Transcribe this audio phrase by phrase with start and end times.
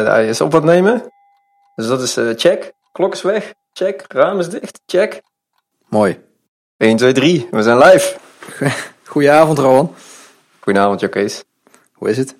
[0.00, 1.12] Hij, is op wat nemen.
[1.74, 2.72] Dus dat is eh, check.
[2.92, 3.54] Klok is weg.
[3.72, 4.04] Check.
[4.08, 4.80] Raam is dicht.
[4.86, 5.20] Check.
[5.88, 6.20] Mooi.
[6.76, 7.48] 1, 2, 3.
[7.50, 8.16] We zijn live.
[9.04, 9.94] Goedenavond, Rowan.
[10.60, 11.44] Goedenavond, Jokees.
[11.92, 12.34] Hoe is het?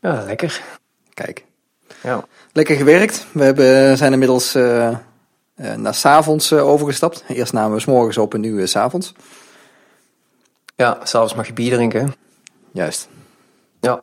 [0.00, 0.62] Ja, lekker.
[1.14, 1.44] Kijk.
[2.02, 2.24] Ja.
[2.52, 3.26] Lekker gewerkt.
[3.32, 4.88] We hebben, zijn inmiddels uh,
[5.56, 7.24] uh, naar s'avonds uh, overgestapt.
[7.28, 9.12] Eerst namen we s morgens op en nu uh, s'avonds.
[10.76, 12.14] Ja, s'avonds mag je bier drinken.
[12.72, 13.08] Juist.
[13.80, 14.00] Ja.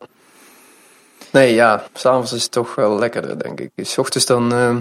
[1.32, 1.84] Nee, ja.
[1.94, 3.70] S'avonds is het toch wel lekkerder, denk ik.
[3.76, 4.52] S ochtends dan...
[4.52, 4.76] eh,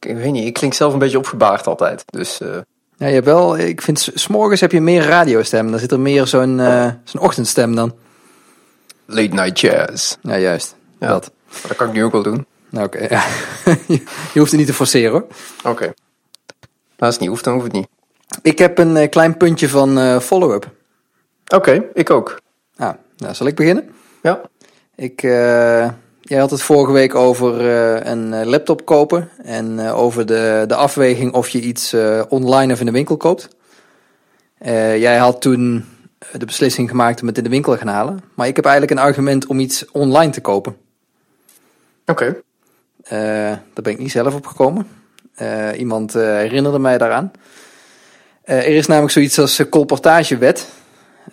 [0.00, 2.04] ik weet niet, ik klink zelf een beetje opgebaard altijd.
[2.06, 2.56] Dus eh,
[2.96, 5.70] Ja, je hebt wel, ik vind, s- s morgens heb je meer radiostem.
[5.70, 7.94] Dan zit er meer zo'n eh, zo'n ochtendstem dan.
[9.06, 10.16] late night jazz.
[10.22, 10.76] Ja, juist.
[11.00, 11.08] Ja.
[11.08, 11.30] Dat.
[11.68, 12.46] Dat kan ik nu ook wel doen.
[12.70, 13.06] Nou, oké.
[13.14, 13.24] ja.
[14.34, 15.26] je hoeft het niet te forceren hoor.
[15.64, 15.82] Oké.
[15.84, 15.94] Nou,
[16.98, 17.88] Als het niet hoeft, dan hoeft het niet.
[18.42, 20.70] Ik heb een klein puntje van follow-up.
[21.54, 22.40] Oké, ik ook.
[22.76, 23.90] Ah, nou, zal ik beginnen?
[24.22, 24.40] Ja.
[24.98, 30.26] Ik, eh, jij had het vorige week over eh, een eh, laptop kopen en over
[30.26, 31.94] de, de afweging of je iets
[32.28, 33.48] online of in de winkel koopt.
[34.98, 35.84] Jij had toen
[36.32, 39.00] de beslissing gemaakt om het in de winkel te gaan halen, maar ik heb eigenlijk
[39.00, 40.76] een argument om iets online te kopen.
[42.06, 42.40] Oké.
[43.02, 43.18] Eh,
[43.50, 44.88] daar ben ik niet zelf op gekomen.
[45.76, 47.30] Iemand herinnerde mij daaraan.
[48.44, 50.68] Er is namelijk zoiets als colportagewet.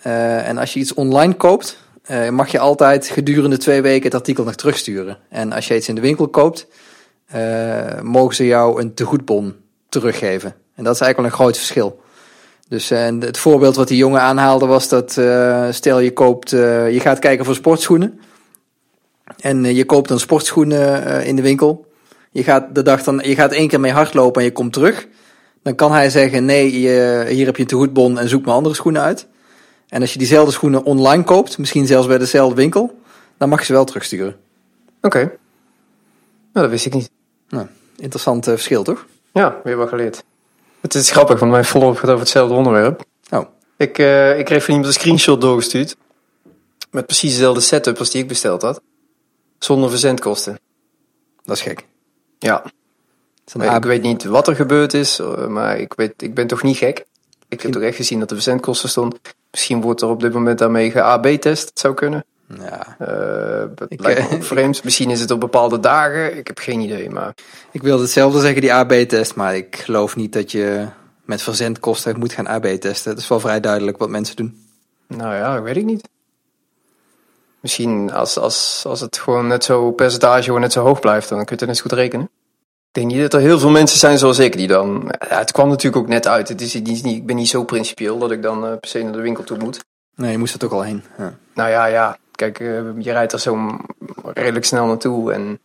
[0.02, 4.44] En als je iets online koopt, eh, mag je altijd gedurende twee weken het artikel
[4.44, 5.18] nog terugsturen.
[5.28, 6.66] En als je iets in de winkel koopt,
[7.26, 9.54] eh, mogen ze jou een tegoedbon
[9.88, 10.54] teruggeven.
[10.74, 12.00] En dat is eigenlijk wel een groot verschil.
[12.68, 15.10] Dus eh, het voorbeeld wat die jongen aanhaalde was dat,
[15.74, 18.20] stel je koopt, je gaat kijken voor sportschoenen.
[19.40, 21.86] En je koopt dan sportschoenen in de winkel.
[22.30, 25.06] Je gaat de dag dan, je gaat één keer mee hardlopen en je komt terug.
[25.62, 28.74] Dan kan hij zeggen: nee, je, hier heb je een tegoedbon en zoek maar andere
[28.74, 29.26] schoenen uit.
[29.88, 33.00] En als je diezelfde schoenen online koopt, misschien zelfs bij dezelfde winkel,
[33.38, 34.36] dan mag je ze wel terugsturen.
[35.00, 35.18] Oké.
[35.18, 35.38] Nou,
[36.52, 37.10] dat wist ik niet.
[37.48, 39.06] Nou, interessant eh, verschil toch?
[39.32, 40.24] Ja, weer wat geleerd.
[40.80, 43.04] Het is grappig, want mijn follow-up gaat over hetzelfde onderwerp.
[43.30, 43.46] Oh,
[43.76, 45.96] Ik, eh, ik kreeg van iemand een screenshot doorgestuurd.
[46.90, 48.80] Met precies dezelfde setup als die ik besteld had.
[49.58, 50.58] Zonder verzendkosten.
[51.44, 51.84] dat is gek.
[52.38, 52.64] Ja.
[53.44, 56.62] Is ik weet niet wat er gebeurd is, eh, maar ik, weet, ik ben toch
[56.62, 57.04] niet gek.
[57.48, 59.18] Ik heb toch echt gezien dat de verzendkosten stond.
[59.56, 61.68] Misschien wordt er op dit moment daarmee ge-AB-test.
[61.68, 62.24] Het zou kunnen.
[62.58, 62.96] Ja,
[63.74, 64.84] dat Ik, lijkt me eh, ook vreemd.
[64.84, 66.36] Misschien is het op bepaalde dagen.
[66.36, 67.34] Ik heb geen idee, maar...
[67.70, 70.86] ik wilde hetzelfde zeggen, die AB-test, maar ik geloof niet dat je
[71.24, 73.10] met verzendkosten moet gaan AB-testen.
[73.10, 74.66] Het is wel vrij duidelijk wat mensen doen.
[75.06, 76.08] Nou ja, weet ik niet.
[77.60, 81.44] Misschien als, als, als het gewoon net zo percentage gewoon net zo hoog blijft, dan
[81.44, 82.30] kun je het net zo goed rekenen.
[82.96, 85.12] Ik denk niet dat er heel veel mensen zijn zoals ik die dan.
[85.28, 86.48] Ja, het kwam natuurlijk ook net uit.
[86.48, 89.02] Het is niet, niet, ik ben niet zo principieel dat ik dan eh, per se
[89.02, 89.84] naar de winkel toe moet.
[90.14, 91.04] Nee, je moest er toch al heen.
[91.18, 91.34] Ja.
[91.54, 92.18] Nou ja, ja.
[92.32, 92.66] Kijk, eh,
[92.98, 93.78] je rijdt er zo
[94.24, 95.58] redelijk snel naartoe en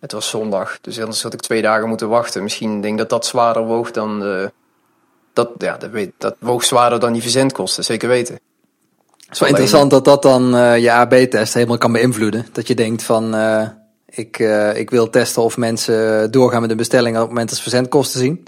[0.00, 0.78] het was zondag.
[0.80, 2.42] Dus anders had ik twee dagen moeten wachten.
[2.42, 4.20] Misschien denk ik dat dat zwaarder woog dan
[5.32, 8.34] dat, ja, dat, weet, dat woog zwaarder dan die verzendkosten, zeker weten.
[8.34, 12.46] Het is wel interessant dat dat dan eh, je AB-test helemaal kan beïnvloeden.
[12.52, 13.34] Dat je denkt van,
[14.14, 17.56] ik, eh, ik wil testen of mensen doorgaan met een bestelling op het moment dat
[17.56, 18.44] ze verzendkosten zien.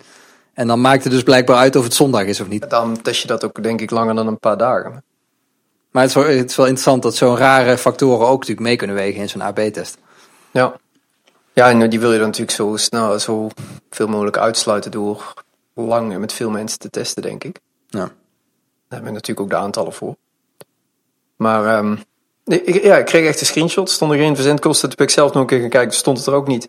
[0.52, 2.70] En dan maakt het dus blijkbaar uit of het zondag is of niet.
[2.70, 5.04] Dan test je dat ook denk ik langer dan een paar dagen.
[5.90, 8.76] Maar het is wel, het is wel interessant dat zo'n rare factoren ook natuurlijk mee
[8.76, 9.98] kunnen wegen in zo'n AB-test.
[10.50, 10.76] Ja.
[11.52, 13.48] Ja, en die wil je dan natuurlijk zo snel, zo
[13.90, 15.34] veel mogelijk uitsluiten door
[15.74, 17.60] lang en met veel mensen te testen, denk ik.
[17.88, 17.98] Ja.
[17.98, 18.08] Daar
[18.88, 20.16] hebben we natuurlijk ook de aantallen voor.
[21.36, 21.96] Maar ehm,
[22.44, 23.88] ik, ja, ik kreeg echt een screenshot.
[23.88, 24.88] Er stonden geen verzendkosten.
[24.88, 25.90] Toen ben ik zelf nog een keer gaan kijken.
[25.90, 26.68] Toen stond het er ook niet.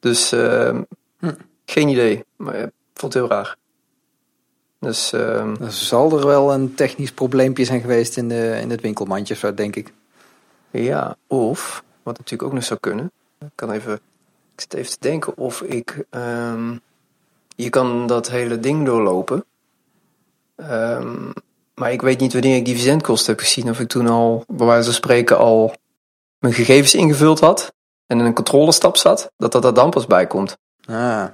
[0.00, 0.82] Dus ehm,
[1.18, 1.32] Hm.
[1.64, 2.24] geen idee.
[2.36, 3.56] Maar ja, vond het heel raar.
[4.78, 8.80] Dus ehm, Dan zal er wel een technisch probleempje zijn geweest in, de, in het
[8.80, 9.92] winkelmandje, of zo denk ik.
[10.70, 13.10] ja, of, wat natuurlijk ook nog zou kunnen.
[13.40, 13.92] Ik kan even,
[14.54, 16.76] ik zit even te denken of ik, ehm,
[17.56, 19.44] je kan dat hele ding doorlopen.
[20.56, 21.30] Ehm,
[21.74, 23.70] maar ik weet niet wanneer ik die verzendkosten heb gezien.
[23.70, 25.74] Of ik toen al, bij wijze van spreken, al
[26.38, 27.72] mijn gegevens ingevuld had.
[28.06, 29.30] En in een controlestap zat.
[29.36, 30.56] Dat dat er dan pas bij komt.
[30.86, 31.24] Ah.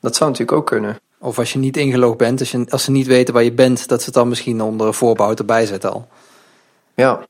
[0.00, 0.98] Dat zou natuurlijk ook kunnen.
[1.18, 3.88] Of als je niet ingelogd bent, als, je, als ze niet weten waar je bent,
[3.88, 6.08] dat ze het dan misschien onder voorbouw erbij zetten al.
[6.94, 7.26] Ja.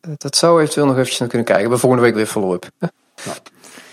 [0.00, 1.70] Dat zou eventueel nog eventjes naar kunnen kijken.
[1.70, 2.68] We volgende week weer follow-up.
[3.24, 3.32] Ja.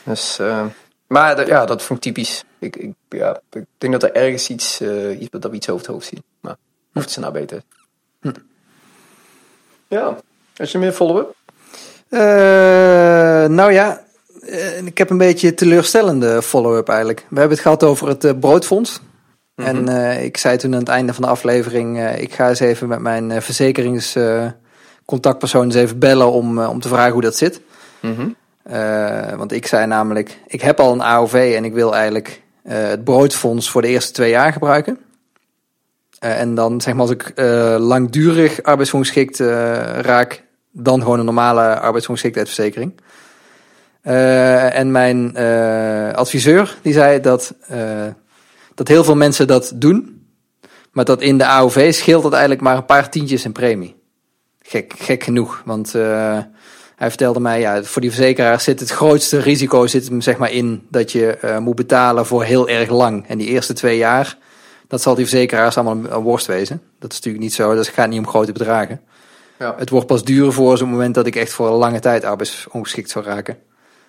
[0.03, 0.65] Dus, eh,
[1.07, 2.43] maar ja, dat vond ik typisch.
[2.59, 5.85] Ik, ik, ja, ik denk dat er ergens iets, eh, iets dat we iets over
[5.85, 6.23] het hoofd zien.
[6.39, 6.55] Maar
[7.01, 7.61] het ze nou beter.
[8.21, 8.31] Hm.
[9.87, 10.17] Ja.
[10.57, 11.35] Als je meer follow-up?
[12.09, 12.19] Eh,
[13.45, 14.03] nou ja,
[14.49, 17.25] eh, ik heb een beetje teleurstellende follow-up eigenlijk.
[17.29, 19.01] We hebben het gehad over het eh, broodfonds.
[19.55, 22.87] En eh, ik zei toen aan het einde van de aflevering, ik ga eens even
[22.87, 27.61] met mijn verzekeringscontactpersoon eens even bellen om, om te vragen hoe dat zit.
[27.99, 28.27] Mhm.
[29.37, 33.69] Want ik zei namelijk, ik heb al een AOV en ik wil eigenlijk het broodfonds
[33.69, 34.99] voor de eerste twee jaar gebruiken.
[36.19, 39.47] Eh, en dan zeg maar als ik eh, langdurig arbeidsongeschikt eh,
[39.99, 42.93] raak, dan gewoon een normale arbeidsongeschiktheidsverzekering.
[44.01, 45.37] En mijn
[46.15, 47.53] adviseur die zei dat,
[48.75, 50.27] dat heel veel mensen dat doen,
[50.91, 53.95] maar dat in de AOV scheelt dat eigenlijk maar een paar tientjes in premie.
[54.61, 55.91] Gek, gek genoeg, want
[56.95, 60.51] hij vertelde mij, ja, voor die verzekeraar zit het grootste risico zit hem zeg maar
[60.51, 63.27] in dat je moet betalen voor heel erg lang.
[63.27, 64.37] En die eerste twee jaar,
[64.89, 66.81] dat zal die verzekeraars allemaal een, worst wezen.
[66.99, 69.01] Dat is natuurlijk niet zo, het gaat niet om grote bedragen.
[69.59, 72.23] Ja, Het wordt pas duur voor zo'n moment dat ik echt voor een lange tijd
[72.23, 73.57] arbeidsongeschikt zou raken.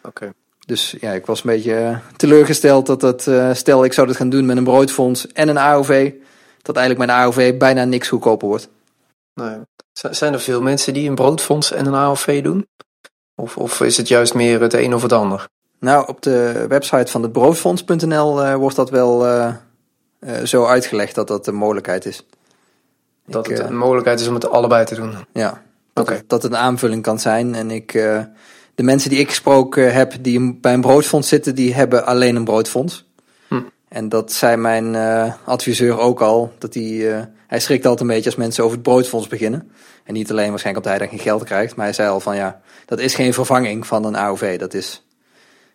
[0.02, 0.32] oké.
[0.66, 4.16] Dus ja, ik was een beetje eh, teleurgesteld dat dat, eh, stel ik zou dat
[4.16, 6.12] gaan doen met een broodfonds en een AOV,
[6.62, 8.68] dat eigenlijk mijn AOV bijna niks goedkoper wordt.
[9.34, 9.56] Nee.
[9.92, 12.66] Zijn er veel mensen die een broodfonds en een AOV doen?
[13.34, 15.48] Of, of is het juist meer het een of het ander?
[15.78, 19.26] Nou, op de website van het broodfonds.nl eh, wordt dat wel
[20.20, 22.26] eh, zo uitgelegd dat dat een mogelijkheid is.
[23.26, 25.14] Dat Ik, het eh, een mogelijkheid is om het allebei te doen.
[25.32, 25.62] Ja,
[25.92, 26.14] dat, Oké.
[26.14, 27.54] het, dat het een aanvulling kan zijn.
[27.54, 28.22] En ik, eh,
[28.74, 32.44] de mensen die ik gesproken heb die bij een broodfonds zitten, die hebben alleen een
[32.44, 33.08] broodfonds.
[33.48, 33.60] Hm.
[33.88, 34.94] En dat zei mijn
[35.44, 36.52] adviseur ook al.
[36.58, 39.70] Dat hij, hij schrikt altijd een beetje als mensen over het broodfonds beginnen.
[40.04, 41.76] En niet alleen waarschijnlijk omdat hij daar geen geld krijgt.
[41.76, 44.58] Maar hij zei al van ja, dat is geen vervanging van een AOV.
[44.58, 45.02] Dat is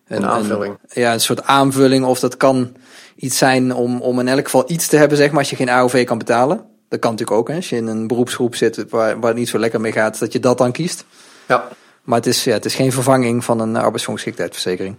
[0.08, 0.78] Een aanvulling.
[0.94, 2.06] ja, een soort aanvulling.
[2.06, 2.76] Of dat kan
[3.16, 5.70] iets zijn om, om in elk geval iets te hebben, zeg maar, als je geen
[5.70, 6.66] AOV kan betalen.
[6.90, 9.50] Dat kan natuurlijk ook, hè, als je in een beroepsgroep zit waar, waar het niet
[9.50, 11.06] zo lekker mee gaat, dat je dat dan kiest.
[11.48, 11.68] Ja,
[12.04, 14.96] Maar het is, ja, het is geen vervanging van een arbeidsongeschiktheidsverzekering.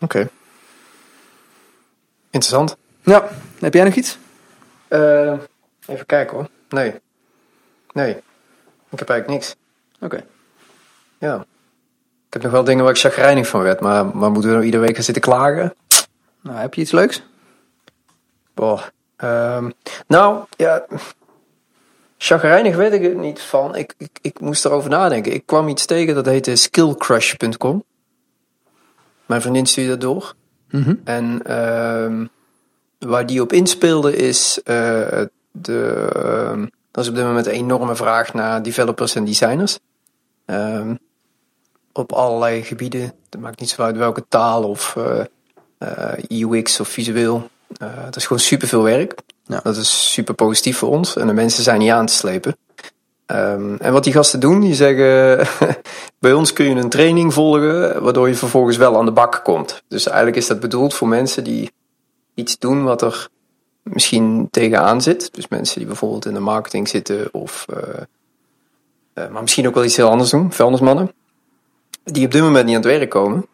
[0.00, 0.28] oké.
[2.30, 2.76] Interessant.
[3.02, 3.28] Ja,
[3.58, 4.18] heb jij nog iets?
[4.88, 5.32] Eh,
[5.86, 6.48] even kijken hoor.
[6.68, 6.94] Nee.
[7.92, 8.10] Nee.
[8.90, 9.56] Ik heb eigenlijk niks.
[10.00, 10.24] Oké.
[11.18, 11.44] Ja.
[12.30, 14.64] Ik heb nog wel dingen waar ik chagrijnig van werd, maar, maar moeten we nou
[14.64, 15.74] iedere week gaan zitten klagen?
[16.42, 17.22] Nou, heb je iets leuks?
[18.54, 18.82] Boah.
[19.16, 19.70] Ehm,
[20.06, 20.86] nou, ja.
[22.18, 23.76] Chagrijnig weet ik er niet van.
[23.76, 25.32] Ik, ik, ik moest erover nadenken.
[25.32, 27.84] Ik kwam iets tegen dat heette skillcrush.com.
[29.26, 30.34] Mijn vriendin stuurde dat door.
[30.70, 30.94] Mhm.
[31.04, 32.26] En ehm,
[32.98, 36.08] waar die op inspeelde is eh, de.
[36.14, 39.78] ehm, dat is op dit moment een enorme vraag naar developers en designers.
[40.44, 40.94] Ehm,
[41.92, 43.12] op allerlei gebieden.
[43.30, 45.24] Het maakt niet zo uit welke taal of eh,
[45.78, 47.50] eh, UX of visueel.
[47.76, 49.14] Eh, het is gewoon superveel werk.
[49.46, 49.60] Ja.
[49.62, 51.16] Dat is super positief voor ons.
[51.16, 52.56] En de mensen zijn niet aan te slepen.
[53.26, 55.46] Ehm, en wat die gasten doen, die zeggen:
[56.18, 59.82] bij ons kun je een training volgen, waardoor je vervolgens wel aan de bak komt.
[59.88, 61.72] Dus eigenlijk is dat bedoeld voor mensen die
[62.34, 63.28] iets doen wat er
[63.82, 65.34] misschien tegenaan zit.
[65.34, 67.66] Dus mensen die bijvoorbeeld in de marketing zitten, of,
[69.14, 71.10] maar misschien ook wel iets heel anders doen, vuilnismannen.
[72.12, 73.46] Die op dit moment niet aan het werk komen.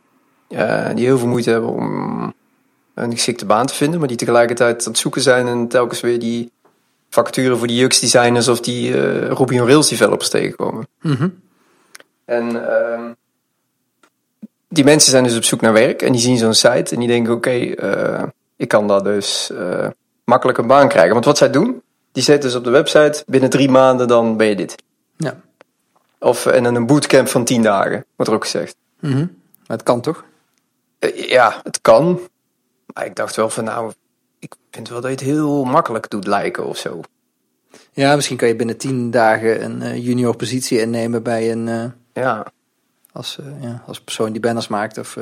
[0.49, 2.35] eh, die heel veel moeite hebben om
[2.95, 6.19] een geschikte baan te vinden, maar die tegelijkertijd aan het zoeken zijn en telkens weer
[6.19, 6.51] die
[7.11, 10.89] vacature voor die UX-designers of die eh Ruby on Rails developers tegenkomen.
[11.01, 11.29] Mhm.
[12.25, 13.13] En ehm,
[14.69, 17.09] die mensen zijn dus op zoek naar werk en die zien zo'n site en die
[17.09, 18.23] denken: oké, eh,
[18.57, 19.53] ik kan daar dus
[20.25, 21.13] makkelijk een baan krijgen.
[21.13, 21.83] Want wat zij doen,
[22.13, 24.75] die zetten dus op de website: binnen drie maanden dan ben je dit.
[25.17, 25.41] Ja.
[26.19, 28.77] Of en een bootcamp van tien dagen, wordt er ook gezegd.
[29.01, 29.19] Mhm.
[29.67, 30.25] Maar het kan toch?
[30.99, 32.21] Eh, ja, het kan.
[32.95, 33.93] Maar ik dacht wel van nou,
[34.39, 37.01] ik vind wel dat je het heel makkelijk doet lijken of zo.
[37.93, 41.85] Ja, misschien kan je binnen tien dagen een eh, junior positie innemen bij een, eh,
[42.23, 42.47] Ja,
[43.13, 44.99] als, ja, als persoon die banners maakt.
[44.99, 45.17] Of,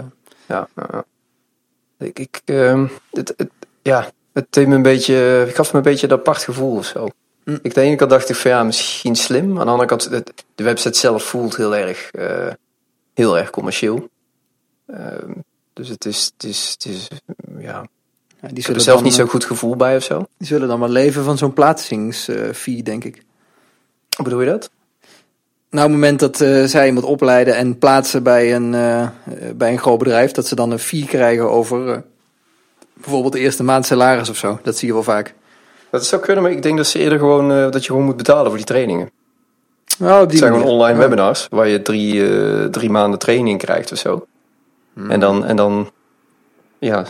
[0.46, 0.68] ja.
[1.98, 3.50] Ik, ik, ehm, het, het,
[3.82, 6.86] ja, het deed me een beetje, het gaf me een beetje een apart gevoel of
[6.86, 7.08] zo.
[7.44, 7.50] Hm.
[7.50, 9.58] Ik aan de ene kant dacht ik van ja, misschien slim.
[9.58, 12.52] Aan de andere kant, het- de website zelf voelt heel erg, eh,
[13.14, 14.08] heel erg commercieel.
[14.86, 15.30] Ehm,
[15.72, 17.08] dus het is, het is, het is
[17.58, 17.86] ja,
[18.40, 20.26] ja, die, zullen er zelf dan, niet eh, zo goed gevoel bij of zo.
[20.38, 23.22] die zullen dan wel leven van zo'n plaatsingsfee, denk ik.
[24.16, 24.70] Hoe bedoel je dat?
[25.70, 29.08] Nou, op het moment dat eh, zij iemand opleiden en plaatsen bij een, eh,
[29.54, 32.04] bij een groot bedrijf, dat ze dan een fee krijgen over
[32.94, 34.58] bijvoorbeeld de eerste maand salaris of zo.
[34.62, 35.34] Dat zie je wel vaak.
[35.94, 38.16] Dat zou kunnen, maar ik denk dat ze eerder gewoon, eh, dat je gewoon moet
[38.16, 39.10] betalen voor die trainingen.
[40.00, 41.04] Oh, op Het die zijn gewoon online Ja.
[41.04, 44.26] webinars waar je drie, eh, drie maanden training krijgt of zo.
[44.92, 45.10] Hmm.
[45.10, 45.90] En dan, en dan
[46.78, 47.04] ja,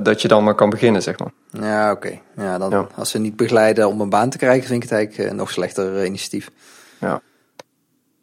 [0.00, 1.32] dat je dan maar kan beginnen, zeg maar.
[1.50, 2.20] Ja, oké.
[2.36, 2.86] Ja, dan, Ja.
[2.94, 5.50] Als ze niet begeleiden om een baan te krijgen, vind ik het eigenlijk eh, nog
[5.50, 6.50] slechter initiatief.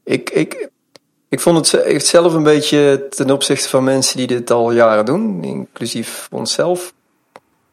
[0.03, 0.69] Ik, ik,
[1.29, 5.43] ik vond het zelf een beetje ten opzichte van mensen die dit al jaren doen,
[5.43, 6.93] inclusief onszelf,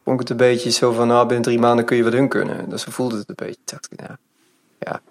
[0.03, 2.27] vond ik het een beetje zo van, nou, binnen drie maanden kun je wat hun
[2.27, 2.69] kunnen.
[2.69, 3.59] Dus zo voelde het een beetje.
[3.65, 4.17] Ik dacht, ja,
[4.79, 5.01] ja,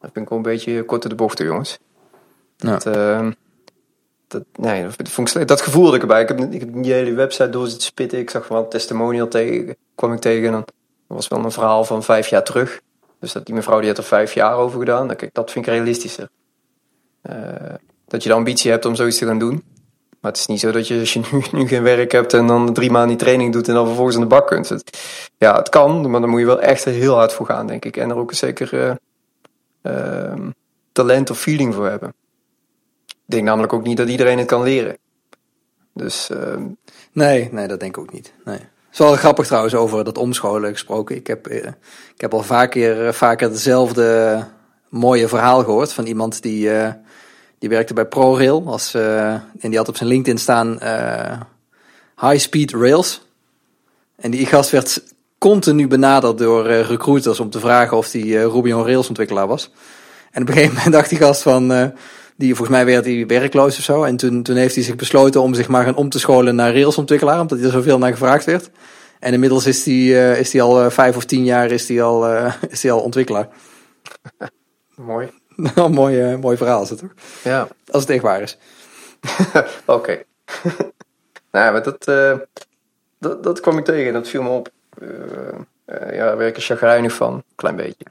[0.00, 1.78] dat vind ik wel een beetje kort door de bochten, jongens.
[2.56, 2.72] Ja.
[2.72, 3.32] Het, ehm,
[4.28, 5.48] dat, nee, dat, vond ik slecht.
[5.48, 6.22] dat gevoel had ik erbij.
[6.22, 8.18] Ik heb, ik heb die hele website door zitten spitten.
[8.18, 10.46] Ik zag wel een testimonial tegen, kwam ik tegen.
[10.46, 10.64] En dan
[11.06, 12.80] was wel een verhaal van vijf jaar terug.
[13.18, 15.08] Dus dat die mevrouw die had er vijf jaar over gedaan.
[15.08, 16.28] Dat, dat vind ik realistischer.
[17.30, 17.34] Uh,
[18.06, 19.64] dat je de ambitie hebt om zoiets te gaan doen.
[20.26, 22.46] Maar het is niet zo dat je als je nu, nu geen werk hebt en
[22.46, 24.74] dan drie maanden die training doet en dan vervolgens in de bak kunt.
[25.38, 27.96] Ja, het kan, maar dan moet je wel echt heel hard voor gaan, denk ik.
[27.96, 28.94] En er ook zeker uh,
[29.82, 30.48] uh,
[30.92, 32.14] talent of feeling voor hebben.
[33.08, 34.98] Ik denk namelijk ook niet dat iedereen het kan leren.
[35.94, 36.56] Dus, uh,
[37.12, 38.32] nee, nee, dat denk ik ook niet.
[38.44, 38.58] Nee.
[38.58, 41.16] Het is wel grappig trouwens over dat omscholen gesproken.
[41.16, 41.66] Ik heb, eh,
[42.14, 44.44] ik heb al vaker, vaker hetzelfde
[44.88, 46.70] mooie verhaal gehoord van iemand die
[47.58, 51.40] die werkte bij ProRail als, uh, en die had op zijn LinkedIn staan uh,
[52.20, 53.26] High Speed Rails.
[54.16, 55.02] En die gast werd
[55.38, 59.70] continu benaderd door uh, recruiters om te vragen of hij Ruby on Rails ontwikkelaar was.
[60.30, 61.92] En op een gegeven moment dacht die gast van,
[62.36, 64.02] die volgens mij werd hij werkloos of zo.
[64.02, 66.72] En toen, toen heeft hij zich besloten om zich maar gaan om te scholen naar
[66.72, 68.70] Rails ontwikkelaar, omdat hij er zoveel naar gevraagd werd.
[69.20, 72.26] En inmiddels is hij, is hij al vijf of tien jaar is hij al,
[72.68, 73.48] is hij al ontwikkelaar.
[74.94, 75.30] Mooi.
[75.74, 77.12] een mooi, uh, mooi verhaal is het toch?
[77.44, 77.68] Ja.
[77.90, 78.58] Als het echt waar is.
[79.84, 80.22] Oké.
[81.50, 82.38] Nou, maar dat, uh,
[83.18, 84.12] dat, dat kwam ik tegen.
[84.12, 84.70] Dat viel me op.
[85.02, 85.08] Uh,
[85.86, 87.42] ja, daar werd ik chagrijnig van.
[87.54, 88.04] Klein beetje.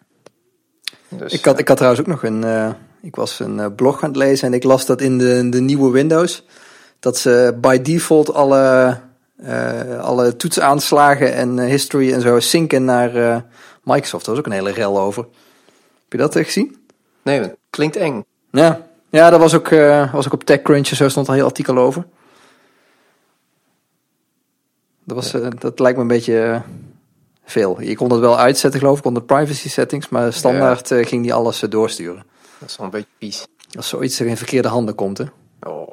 [1.09, 2.75] Dus, ik, had, ik had trouwens ook nog een...
[3.01, 5.91] ik was een blog aan het lezen en ik las dat in de, de nieuwe
[5.91, 6.45] Windows...
[6.99, 8.97] dat ze by default alle,
[10.01, 13.43] alle toetsaanslagen en history en zo synken naar
[13.83, 14.25] Microsoft.
[14.25, 15.23] Daar was ook een hele rel over.
[15.23, 16.84] Heb je dat gezien?
[17.25, 18.25] Nee, klinkt eng.
[18.51, 21.77] Ja, ja dat was ook, uh, was ook op TechCrunch zo stond een heel artikel
[21.77, 22.05] over.
[25.03, 26.61] Dat, was, uh, dat lijkt me een beetje uh,
[27.45, 27.81] veel.
[27.81, 31.03] Je kon dat wel uitzetten geloof ik onder privacy settings, maar standaard ja.
[31.03, 32.23] ging die alles doorsturen.
[32.59, 33.47] Dat is wel een beetje vies.
[33.75, 35.25] Als zoiets er in verkeerde handen komt hè.
[35.59, 35.91] Oh.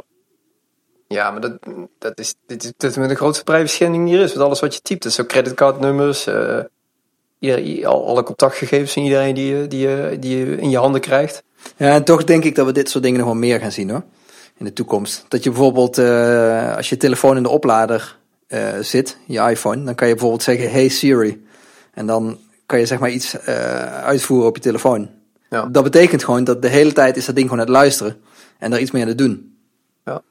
[1.09, 1.59] Ja, maar dat,
[1.99, 4.35] dat is, dit is, dit is met de grootste privacy schending die er is.
[4.35, 5.03] Met alles wat je typt.
[5.03, 6.27] Dus ook creditcardnummers,
[7.47, 11.43] je, alle contactgegevens van iedereen die je, die, je, die je in je handen krijgt.
[11.77, 13.91] Ja, en toch denk ik dat we dit soort dingen nog wel meer gaan zien
[13.91, 14.03] hoor.
[14.57, 15.25] In de toekomst.
[15.29, 18.19] Dat je bijvoorbeeld, uh, als je telefoon in de oplader
[18.49, 21.47] uh, zit, je iPhone, dan kan je bijvoorbeeld zeggen, hey Siri.
[21.95, 23.45] En dan kan je zeg maar iets uh,
[24.03, 25.11] uitvoeren op je telefoon.
[25.51, 25.67] Ja.
[25.67, 28.21] Dat betekent gewoon dat de hele tijd is dat ding gewoon aan het luisteren.
[28.59, 29.57] En daar iets mee aan het doen.
[30.05, 30.23] Ja,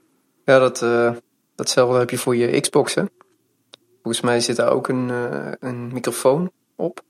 [0.46, 0.86] ja dat,
[1.56, 3.04] datzelfde heb je voor je Xbox hè.
[4.02, 5.12] Volgens mij zit daar ook een,
[5.60, 6.52] een microfoon
[6.82, 7.04] op.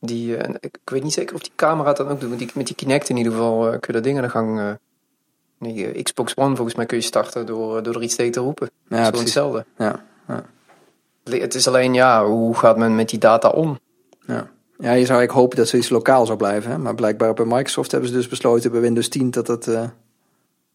[0.00, 2.50] Die, uh, ik, ik, weet niet zeker of die camera dan ook doet, met die,
[2.54, 4.58] met die Kinect in ieder geval uh, kun je dat ding aan de gang.
[4.58, 4.72] Uh,
[5.58, 8.70] nee, Xbox One volgens mij kun je starten door, door er iets tegen te roepen.
[8.88, 9.64] Ja, dat is hetzelfde.
[9.76, 10.44] Ja, ja.
[11.24, 13.78] Het is alleen, ja, hoe gaat men met die data om?
[14.26, 14.50] Ja.
[14.78, 16.70] Ja, je zou eigenlijk hopen dat zoiets lokaal zou blijven.
[16.70, 16.78] Hè?
[16.78, 19.70] Maar blijkbaar bij Microsoft hebben ze dus besloten bij Windows 10 dat dat...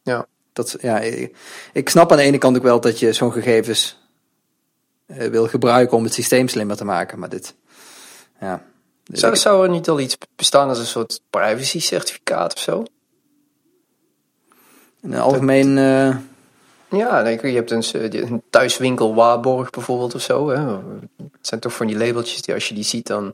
[0.03, 0.27] ja.
[0.53, 1.35] Dat, ja, ik,
[1.73, 4.09] ik, snap aan de ene kant ook wel dat je zo'n gegevens
[5.05, 7.19] wil gebruiken om het systeem slimmer te maken.
[7.19, 7.55] Maar dit,
[8.39, 8.63] ja.
[9.03, 12.83] Dus zou, zou er niet al iets bestaan als een soort privacy certificaat of zo?
[15.01, 15.77] Een algemeen...
[15.77, 16.17] Uh...
[16.89, 17.83] Ja, je hebt een,
[18.31, 20.49] een thuiswinkel waarborg bijvoorbeeld of zo.
[20.49, 20.59] Hè?
[21.17, 23.33] Het zijn toch van die labeltjes die als je die ziet dan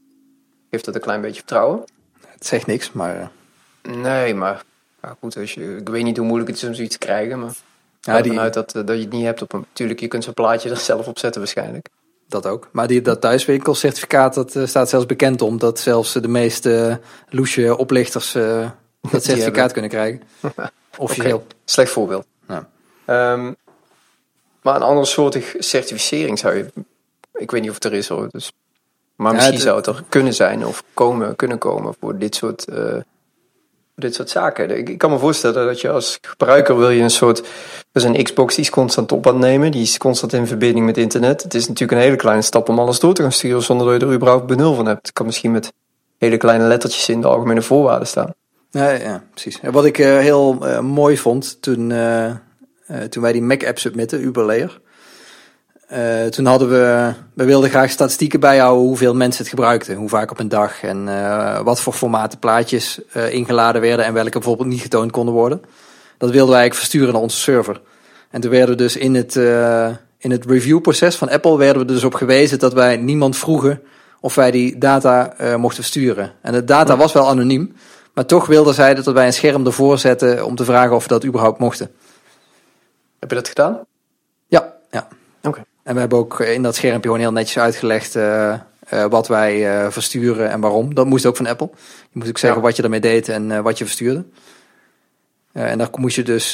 [0.69, 1.83] geeft dat een klein beetje vertrouwen.
[2.27, 3.31] Het zegt niks, maar...
[3.81, 4.63] Eh, nee, maar
[5.01, 7.39] ja, goed, als je, ik weet niet hoe moeilijk het is om zoiets te krijgen,
[7.39, 7.53] maar...
[8.01, 8.39] Ja, die...
[8.39, 9.65] uit dat, dat je het niet hebt op een...
[9.73, 11.89] Tuurlijk, je kunt zo'n plaatje er zelf op zetten waarschijnlijk.
[12.31, 12.69] Dat ook.
[12.71, 17.77] Maar die, dat thuiswinkelcertificaat, dat uh, staat zelfs bekend om dat zelfs de meeste loesje
[17.77, 18.69] oplichters uh,
[19.11, 20.21] dat certificaat kunnen krijgen.
[20.97, 21.35] Officieel.
[21.35, 21.47] Okay.
[21.65, 22.25] Slecht voorbeeld.
[22.47, 22.69] Ja.
[23.33, 23.55] Um,
[24.61, 26.65] maar een andere soortig certificering zou je,
[27.33, 28.51] ik weet niet of het er is hoor, dus,
[29.15, 32.65] maar misschien het, zou het er kunnen zijn of komen, kunnen komen voor dit soort
[34.01, 34.77] dit soort zaken.
[34.77, 37.43] Ik, kan me voorstellen dat je als gebruiker wil je een soort...
[37.91, 39.71] Dus een Xbox die is constant op aan nemen.
[39.71, 41.43] Die is constant in verbinding met internet.
[41.43, 43.63] Het is natuurlijk een hele kleine stap om alles door te gaan sturen...
[43.63, 45.07] zonder dat je er überhaupt benul van hebt.
[45.07, 45.73] Het kan misschien met
[46.17, 48.33] hele kleine lettertjes in de algemene voorwaarden staan.
[48.69, 49.59] Ja, ja precies.
[49.71, 52.31] wat ik uh, heel uh, mooi vond toen, uh,
[53.09, 54.79] toen wij die Mac-app submitten, Uberlayer...
[55.93, 60.31] Uh, toen hadden we, we wilden graag statistieken bijhouden hoeveel mensen het gebruikten, hoe vaak
[60.31, 64.67] op een dag en uh, wat voor formaten plaatjes uh, ingeladen werden en welke bijvoorbeeld
[64.67, 65.61] niet getoond konden worden.
[66.17, 67.81] Dat wilden wij eigenlijk versturen naar onze server.
[68.29, 69.35] En toen werden we dus in het,
[70.17, 73.81] in het reviewproces van Apple werden we dus op gewezen dat wij niemand vroegen
[74.19, 76.31] of wij die data mochten versturen.
[76.41, 77.75] En de data was wel anoniem,
[78.13, 81.09] maar toch wilden zij dat wij een scherm ervoor zetten om te vragen of we
[81.09, 81.91] dat überhaupt mochten.
[83.19, 83.79] Heb je dat gedaan?
[85.91, 88.53] En we hebben ook in dat schermpje gewoon heel netjes uitgelegd uh,
[88.93, 90.93] uh, wat wij uh, versturen en waarom.
[90.93, 91.69] Dat moest ook van Apple.
[92.01, 92.65] Je moest ook zeggen ja.
[92.65, 94.23] wat je ermee deed en wat je verstuurde.
[95.51, 96.51] en daar moest je dus,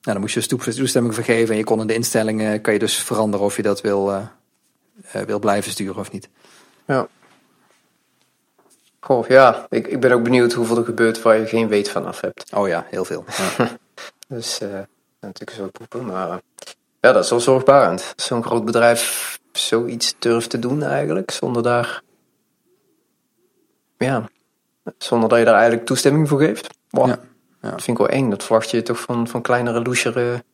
[0.00, 2.98] dan moest je dus toestemming vergeven en je kon in de instellingen kan je dus
[2.98, 4.28] veranderen of je dat wil,
[5.26, 6.28] wil blijven sturen of niet.
[6.84, 7.08] Ja.
[9.00, 12.20] Goh, ja, ik, ik ben ook benieuwd hoeveel er gebeurt waar je geen weet vanaf
[12.20, 12.52] hebt.
[12.54, 13.24] Oh ja, heel veel.
[13.58, 13.68] Ja.
[14.36, 14.60] dus
[15.20, 16.40] natuurlijk zo poepen, maar
[17.00, 18.12] ja, dat is wel zorgbarend.
[18.16, 22.02] Zo'n groot bedrijf zoiets durft te doen eigenlijk, zonder daar,
[23.98, 24.28] ja,
[24.98, 26.66] zonder dat je daar eigenlijk toestemming voor geeft.
[26.90, 27.06] Wow.
[27.06, 27.18] Ja.
[27.62, 27.70] Ja.
[27.70, 28.30] Dat vind ik wel eng.
[28.30, 30.44] Dat verwacht je toch van, van kleinere, loesere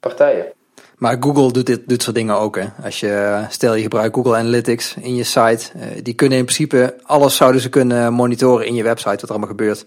[0.00, 0.52] partijen.
[0.96, 2.56] Maar Google doet dit, dit soort dingen ook.
[2.56, 2.66] Hè.
[2.84, 5.70] Als je, stel je gebruikt Google Analytics in je site.
[6.02, 9.48] Die kunnen in principe, alles zouden ze kunnen monitoren in je website, wat er allemaal
[9.48, 9.86] gebeurt.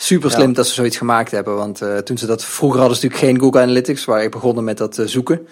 [0.00, 0.54] Super slim ja.
[0.54, 1.56] dat ze zoiets gemaakt hebben.
[1.56, 4.64] Want uh, toen ze dat, vroeger hadden ze natuurlijk geen Google Analytics, waar ik begonnen
[4.64, 5.48] met dat uh, zoeken.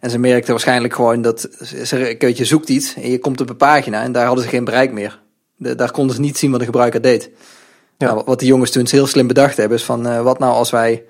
[0.00, 1.48] En ze merkten waarschijnlijk gewoon dat,
[1.84, 4.64] ze, je zoekt iets en je komt op een pagina en daar hadden ze geen
[4.64, 5.20] bereik meer.
[5.56, 7.30] De, daar konden ze niet zien wat de gebruiker deed.
[7.98, 8.06] Ja.
[8.06, 10.70] Nou, wat die jongens toen heel slim bedacht hebben, is van uh, wat nou als
[10.70, 11.04] wij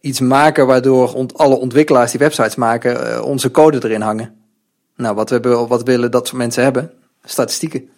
[0.00, 4.34] iets maken waardoor ont alle ontwikkelaars die websites maken, onze code erin hangen.
[4.96, 6.92] Nou, wat we wat willen dat soort mensen hebben?
[7.24, 7.88] Statistieken.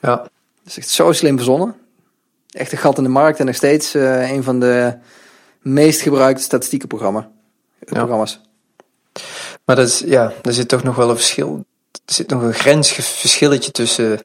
[0.00, 0.16] Ja.
[0.16, 0.30] Dat
[0.66, 1.74] is echt zo slim verzonnen.
[2.50, 4.98] Echt een gat in de markt en nog steeds uh, een van de
[5.60, 7.24] meest gebruikte statistiekenprogramma's.
[7.78, 7.86] Ja.
[7.86, 8.40] Programma's.
[9.64, 11.64] Maar dat is, ja, er zit toch nog wel een verschil.
[11.92, 14.22] Er zit nog een grensverschilletje tussen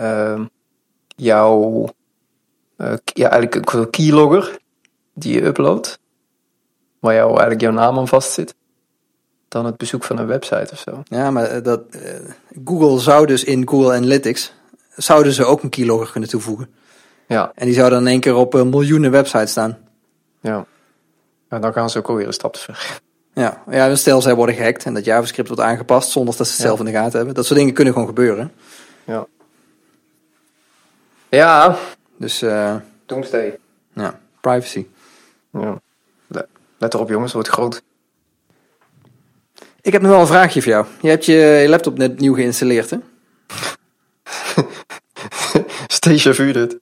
[0.00, 0.40] uh,
[1.16, 1.88] jouw
[2.76, 4.58] uh, ja, eigenlijk een keylogger
[5.14, 5.98] die je uploadt,
[6.98, 8.54] waar jou eigenlijk jouw naam aan vast zit,
[9.48, 11.02] dan het bezoek van een website of zo.
[11.04, 11.82] Ja, maar eh, dat,
[12.64, 14.52] Google zou dus in Google Analytics,
[14.96, 16.74] zouden ze ook een keylogger kunnen toevoegen.
[17.28, 17.52] Ja.
[17.54, 19.78] En die zou dan in één keer op uh, miljoenen websites staan.
[20.40, 20.66] Ja.
[21.48, 23.00] En dan gaan ze ook alweer een stap te ver.
[23.32, 26.62] Ja, ja stel zij worden gehackt en dat JavaScript wordt aangepast zonder dat ze het
[26.62, 26.66] ja.
[26.66, 27.34] zelf in de gaten hebben.
[27.34, 28.52] Dat soort dingen kunnen gewoon gebeuren.
[29.04, 29.26] Ja.
[31.28, 31.76] Ja,
[32.16, 33.58] dus uh, Doomsday.
[33.92, 34.86] Ja, privacy.
[35.52, 35.80] Ja.
[36.78, 37.82] Let erop jongens, wordt groot.
[39.80, 40.86] Ik heb nog wel een vraagje voor jou.
[41.00, 42.98] Je hebt je laptop net nieuw geïnstalleerd, hè?
[45.86, 46.78] Station dit.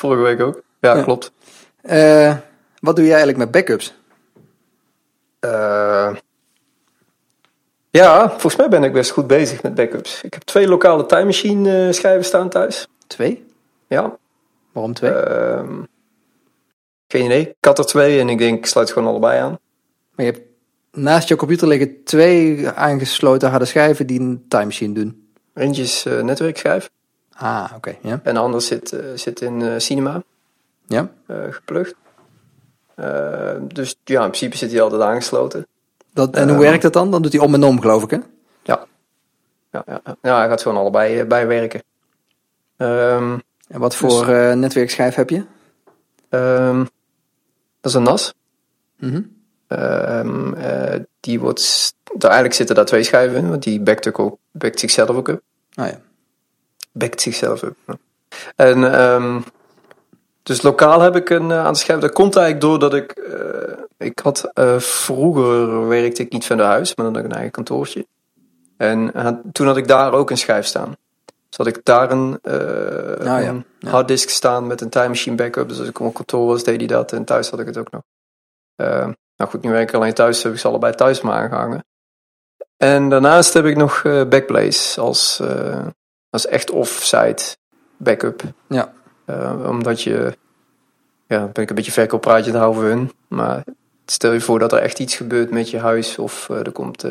[0.00, 0.62] Vorige week ook.
[0.80, 1.02] Ja, ja.
[1.02, 1.32] klopt.
[1.82, 2.36] Uh,
[2.80, 3.94] wat doe je eigenlijk met backups?
[5.44, 6.16] Uh,
[7.90, 10.22] ja, volgens mij ben ik best goed bezig met backups.
[10.22, 12.88] Ik heb twee lokale time machine schijven staan thuis.
[13.06, 13.46] Twee?
[13.86, 14.16] Ja.
[14.72, 15.10] Waarom twee?
[15.10, 15.78] Uh,
[17.08, 17.48] geen idee.
[17.48, 19.58] Ik had er twee en ik denk, ik sluit gewoon allebei aan.
[20.14, 20.46] Maar je hebt
[20.92, 25.28] naast je computer liggen twee aangesloten harde schijven die een time machine doen.
[25.54, 26.90] Eentje is uh, netwerkschijf.
[27.40, 27.96] Ah, oké.
[28.02, 28.20] Okay.
[28.22, 30.22] En de zit, uh, zit in uh, Cinema.
[30.86, 31.10] Ja.
[31.50, 31.94] geplukt.
[33.62, 35.66] dus ja, in principe zit hij altijd aangesloten.
[36.12, 37.10] Dat, en hoe werkt dat dan?
[37.10, 38.18] Dan doet hij om en om, geloof ik, hè?
[38.62, 38.86] Ja.
[39.70, 41.82] Ja, ja, ja hij gaat gewoon allebei bijwerken.
[42.76, 45.44] Um, en wat voor dus, netwerkschijf heb je?
[46.30, 46.88] Um,
[47.80, 48.34] dat is een NAS.
[48.96, 49.36] Mm -hmm.
[49.68, 54.80] um, uh, die wordt, eigenlijk zitten daar twee schijven in, want die backt, ook, backt
[54.80, 55.42] zichzelf ook up.
[55.74, 56.00] Ah ja.
[56.92, 57.76] Backt zichzelf up.
[58.56, 59.44] En um,
[60.42, 62.06] dus lokaal heb ik een aantal schijven.
[62.06, 66.62] Dat komt eigenlijk doordat ik, uh, ik had uh, vroeger werkte ik niet van de
[66.62, 68.06] huis, maar dan had ik een eigen kantoortje.
[68.76, 69.12] En
[69.52, 70.96] toen had ik daar ook een schijf staan.
[71.48, 73.48] Dus had ik daar een, oh, ja.
[73.48, 75.68] een harddisk staan met een time machine backup.
[75.68, 77.12] Dus als ik op kantoor was, deed hij dat.
[77.12, 78.02] En thuis had ik het ook nog.
[79.36, 81.84] Nou goed, nu werk ik alleen thuis, heb ik ze allebei thuis maar aangehangen.
[82.76, 85.42] En daarnaast heb ik nog Backblaze als,
[86.30, 87.56] uh, als echt off-site
[87.96, 88.42] backup.
[88.68, 88.92] Ja.
[89.26, 90.36] Uh, omdat je,
[91.26, 93.12] ja, ben ik een beetje verkooppraatje te houden voor hun.
[93.28, 93.64] Maar
[94.06, 97.02] stel je voor dat er echt iets gebeurt met je huis of er komt,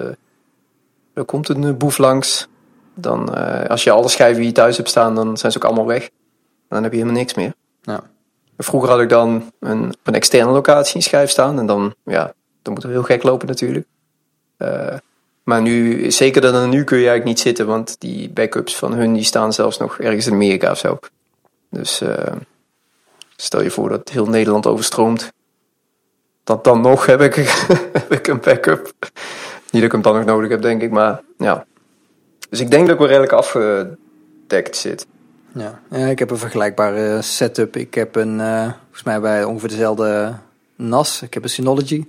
[1.14, 2.48] er komt een boef langs.
[2.94, 3.30] Dan,
[3.68, 6.10] als je alle schijven je thuis hebt staan, dan zijn ze ook allemaal weg.
[6.68, 7.54] Dan heb je helemaal niks meer.
[7.82, 8.04] Ja.
[8.58, 11.60] Vroeger had ik dan een, op een externe locatie een schijf staan.
[11.60, 13.88] En dan, ja, dan moet het heel gek lopen natuurlijk.
[15.50, 17.68] Maar nu, zeker dan nu kun je eigenlijk niet zitten.
[17.68, 21.00] Want die backups van hun, die staan zelfs nog ergens in Amerika of zo.
[21.70, 22.16] Dus uh,
[23.36, 25.32] stel je voor dat heel Nederland overstroomt.
[26.44, 27.36] Dat dan nog heb ik,
[28.00, 28.94] heb ik een backup.
[29.72, 30.92] Niet dat ik hem dan nog nodig heb, denk ik.
[30.92, 31.66] Maar ja,
[32.50, 35.08] dus ik denk dat ik wel redelijk afgedekt zit.
[35.52, 37.76] Ja, ja ik heb een vergelijkbare setup.
[37.76, 40.36] Ik heb een, uh, volgens mij bij ongeveer dezelfde
[40.76, 41.22] NAS.
[41.22, 42.06] Ik heb een Synology.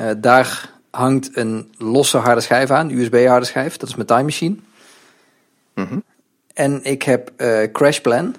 [0.00, 3.76] Uh, daar hangt een losse harde schijf aan, USB harde schijf.
[3.76, 4.56] Dat is mijn Time Machine.
[5.74, 6.02] Mm -hmm.
[6.54, 8.34] En ik heb uh, Crash Plan.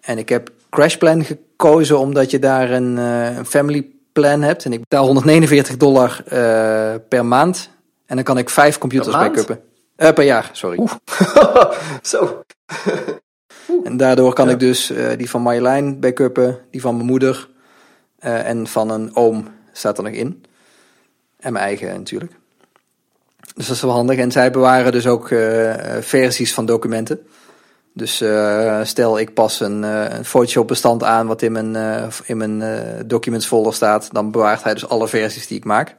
[0.00, 4.64] En ik heb Crash Plan gekozen omdat je daar een, een family plan hebt.
[4.64, 6.22] En ik betaal 149 dollar
[7.08, 7.70] per maand.
[8.06, 9.60] En dan kan ik vijf computers backuppen.
[9.96, 10.88] Per jaar, sorry.
[12.02, 12.42] Zo.
[13.84, 14.52] en daardoor kan ja.
[14.52, 17.48] ik dus die van Marjolein backuppen, die van mijn moeder
[18.18, 20.44] en van een oom staat er nog in.
[21.46, 22.32] En mijn eigen natuurlijk.
[23.54, 24.18] Dus dat is wel handig.
[24.18, 27.26] En zij bewaren dus ook uh, versies van documenten.
[27.92, 31.76] Dus uh, stel ik pas een, uh, een Photoshop bestand aan wat in mijn,
[32.24, 32.62] in mijn
[33.06, 34.08] documents folder staat.
[34.12, 35.96] Dan bewaart hij dus alle versies die ik maak.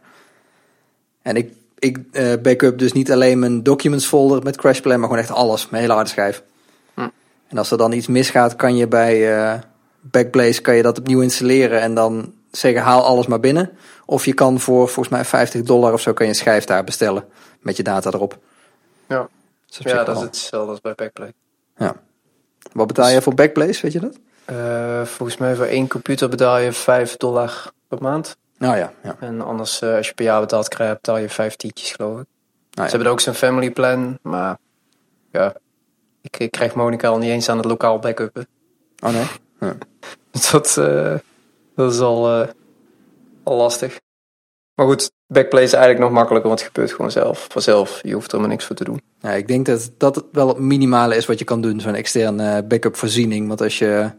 [1.22, 1.98] En ik, ik
[2.42, 5.70] backup dus niet alleen mijn documents folder met CrashPlan, maar gewoon echt alles.
[5.70, 6.44] Mijn hele harde schijf.
[6.94, 7.08] Hm.
[7.48, 9.62] En als er dan iets misgaat, kan je bij
[10.02, 11.82] Backblaze kan je dat opnieuw installeren.
[11.82, 13.72] En dan zeggen haal alles maar binnen.
[14.10, 16.84] Of je kan voor volgens mij 50 dollar of zo kan je een schijf daar
[16.84, 17.28] bestellen.
[17.60, 18.38] Met je data erop.
[19.08, 19.28] Ja,
[19.66, 21.34] dat ja, dat is hetzelfde als bij Backblaze.
[21.78, 21.96] Ja.
[22.72, 24.18] Wat betaal je voor Backblaze, weet je dat?
[24.50, 28.38] Uh, volgens mij voor één computer betaal je 5 dollar per maand.
[28.58, 29.16] Nou ja, ja.
[29.20, 32.26] En anders, uh, als je per jaar betaald krijgt, betaal je 5 tientjes, geloof ik.
[32.72, 34.58] Nou, Ze hebben ook zo'n family plan, maar
[35.32, 35.54] ja,
[36.22, 38.48] ik, ik krijg Monica al niet eens aan het lokaal backuppen.
[39.00, 39.26] Oh nee?
[39.60, 39.78] Ja.
[40.52, 41.16] dat, uh,
[41.76, 42.48] dat is al, al
[43.56, 44.00] lastig.
[44.78, 48.00] Maar goed, backplay is eigenlijk nog makkelijker, want het gebeurt gewoon zelf, vanzelf.
[48.04, 49.02] Je hoeft er maar niks voor te doen.
[49.20, 51.96] Ja, ik denk dat dat het wel het minimale is wat je kan doen, zo'n
[51.96, 53.48] externe backup voorziening.
[53.48, 54.12] Want als je,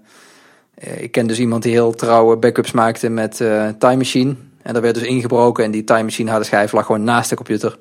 [0.75, 4.35] eh, ik ken dus iemand die heel trouwe backups maakte met uh, Time Machine.
[4.63, 7.37] En daar werd dus ingebroken en die Time Machine harde schijf lag gewoon naast de
[7.37, 7.79] computer.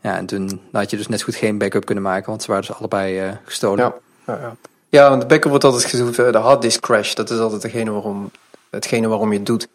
[0.00, 2.66] Ja, en toen had je dus net goed geen backup kunnen maken, want ze waren
[2.66, 3.84] dus allebei uh, gestolen.
[3.84, 3.94] Ja,
[4.26, 4.56] ja, ja.
[4.88, 7.14] ja, want de backup wordt altijd gezegd, de harddisk crash.
[7.14, 8.30] Dat is altijd degene waarom,
[8.70, 9.68] hetgene waarom je het doet.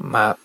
[0.00, 0.36] Maar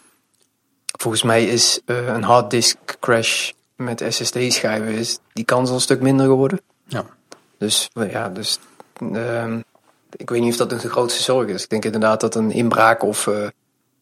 [0.99, 6.01] volgens mij is uh, een harddisk crash met SSD-schijven is die kans al een stuk
[6.01, 6.61] minder geworden.
[6.87, 7.05] Ja.
[7.57, 8.59] Dus ja, dus
[8.99, 9.53] uh,
[10.15, 11.63] ik weet niet of dat een grootste zorg is.
[11.63, 13.47] Ik denk inderdaad dat een inbraak of, uh,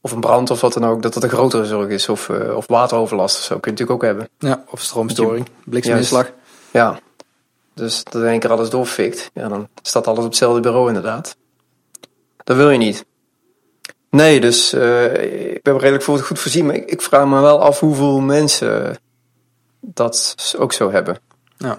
[0.01, 2.09] of een brand of wat dan ook, dat dat een grotere zorg is.
[2.09, 4.29] Of, uh, of wateroverlast of zo, kun je natuurlijk ook hebben.
[4.37, 6.31] Ja, of stroomstoring, blikseminslag.
[6.71, 6.99] Ja,
[7.73, 9.31] dus dat in één keer alles doorfikt.
[9.33, 11.35] Ja, dan staat alles op hetzelfde bureau inderdaad.
[12.43, 13.05] Dat wil je niet.
[14.13, 16.65] Nee, dus uh, ik ben redelijk voor het goed voorzien.
[16.65, 18.97] Maar ik, ik, vraag me wel af hoeveel mensen
[19.79, 21.17] dat ook zo hebben.
[21.57, 21.77] Ja.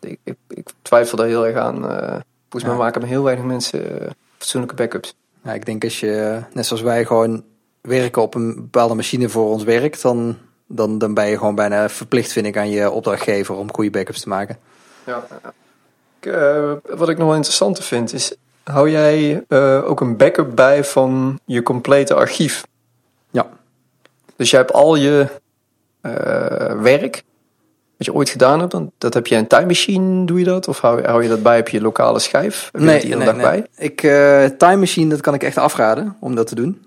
[0.00, 1.84] Ik, ik, ik twijfel daar heel erg aan.
[1.84, 2.78] Uh, volgens ja.
[2.78, 5.14] maken me heel weinig mensen uh, fatsoenlijke backups.
[5.42, 7.44] Ja, ik denk als je, net zoals wij, gewoon
[7.80, 11.88] werken op een bepaalde machine voor ons werk, dan, dan, dan ben je gewoon bijna
[11.88, 14.58] verplicht, vind ik, aan je opdrachtgever om goede backups te maken.
[15.06, 15.26] Ja,
[16.20, 16.32] ik,
[16.82, 18.36] wat ik nog wel interessanter vind, is
[18.70, 22.66] Hou jij uh, ook een backup bij van je complete archief?
[23.30, 23.46] Ja.
[24.36, 25.26] Dus jij hebt al je
[26.02, 26.12] uh,
[26.80, 27.22] werk,
[27.96, 30.68] wat je ooit gedaan hebt, dat heb je in Time Machine, doe je dat?
[30.68, 32.68] Of hou, hou je dat bij op je lokale schijf?
[32.72, 33.34] Heb nee, nee, nee.
[33.34, 33.66] Bij?
[33.76, 36.86] Ik, uh, Time Machine, dat kan ik echt afraden om dat te doen.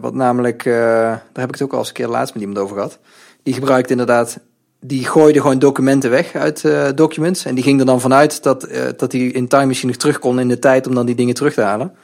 [0.00, 2.76] wat namelijk, daar heb ik het ook al eens een keer laatst met iemand over
[2.76, 2.98] gehad.
[3.42, 4.38] Die gebruikt inderdaad
[4.80, 7.44] die gooide gewoon documenten weg uit uh, documents.
[7.44, 10.40] En die ging er dan vanuit dat, uh, dat hij in Time Machine terug kon
[10.40, 11.94] in de tijd om dan die dingen terug te halen.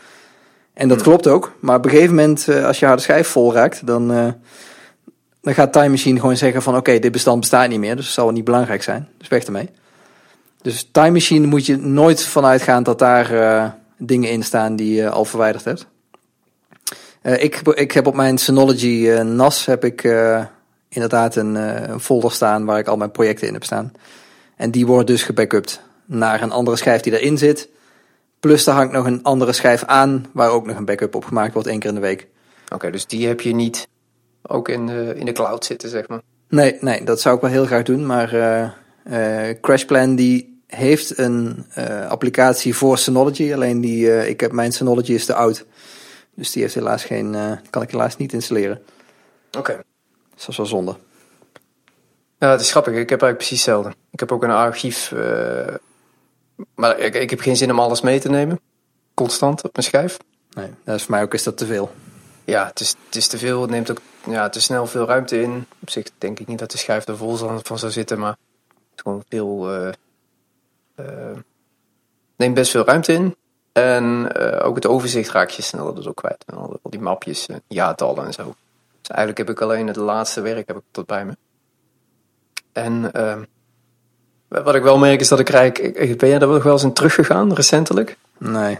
[0.74, 1.06] En dat hmm.
[1.06, 1.52] klopt ook.
[1.60, 4.08] Maar op een gegeven moment, uh, als je harde schijf vol raakt, dan,
[5.40, 7.96] dan gaat Time Machine gewoon zeggen van oké, okay, dit bestand bestaat niet meer.
[7.96, 9.08] Dus het zal niet belangrijk zijn.
[9.18, 9.68] Dus weg ermee.
[10.62, 15.10] Dus Time Machine moet je nooit vanuit gaan dat daar dingen in staan die je
[15.10, 15.86] al verwijderd hebt.
[17.22, 20.04] ik, ik heb op mijn Synology NAS heb ik
[20.88, 23.92] inderdaad een, uh, een folder staan waar ik al mijn projecten in heb staan.
[24.56, 27.68] En die wordt dus gebackupt naar een andere schijf die erin zit.
[28.40, 31.52] Plus daar hangt nog een andere schijf aan waar ook nog een backup op gemaakt
[31.52, 32.26] wordt één keer in de week.
[32.74, 33.88] Oké, dus die heb je niet
[34.42, 36.20] ook in de, in de cloud zitten, zeg maar?
[36.48, 38.06] Nee, nee, dat zou ik wel heel graag doen.
[38.06, 38.70] Maar uh,
[39.10, 43.52] uh, CrashPlan die heeft een uh, applicatie voor Synology.
[43.54, 45.66] Alleen die, ik heb mijn Synology is te oud.
[46.34, 47.36] Dus die heeft helaas geen,
[47.70, 48.82] kan ik helaas niet installeren.
[49.58, 49.80] Oké.
[50.36, 50.96] Dat is wel zonde.
[52.38, 52.92] Ja, het is grappig.
[52.92, 53.94] Ik heb eigenlijk precies hetzelfde.
[54.10, 55.10] Ik heb ook een archief.
[55.10, 55.74] Uh,
[56.74, 58.60] maar ik, ik heb geen zin om alles mee te nemen.
[59.14, 60.16] Constant op mijn schijf.
[60.50, 61.92] Nee, dat is voor mij ook is dat te veel.
[62.44, 63.60] Ja, het is, het is te veel.
[63.60, 65.66] Het neemt ook ja, te snel veel ruimte in.
[65.80, 68.18] Op zich denk ik niet dat de schijf er vol van zou zitten.
[68.18, 69.74] Maar het is gewoon veel.
[69.74, 69.92] Uh,
[71.00, 71.36] uh,
[72.36, 73.36] neemt best veel ruimte in.
[73.72, 76.44] En ook het overzicht raak je sneller dus ook kwijt.
[76.54, 78.54] Al, al die mapjes, jaartallen en zo.
[79.06, 81.36] Dus eigenlijk heb ik alleen het laatste werk heb ik tot bij me.
[82.72, 83.36] En uh,
[84.48, 85.92] wat ik wel merk is dat ik rijk.
[86.18, 88.16] Ben jij daar wel eens in teruggegaan recentelijk?
[88.38, 88.78] Nee.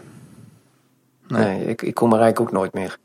[1.28, 2.98] Nee, nee ik, ik kom er eigenlijk ook nooit meer.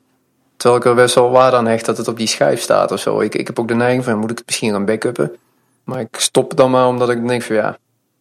[0.56, 3.00] Terwijl ik er best wel waarde aan hecht dat het op die schijf staat of
[3.00, 3.20] zo.
[3.20, 5.36] Ik, ik heb ook de neiging van, moet ik het misschien gaan backuppen?
[5.84, 7.78] Maar ik stop dan maar omdat ik denk van ja, ik